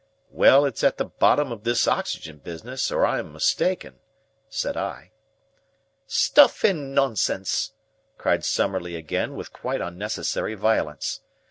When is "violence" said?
10.55-11.21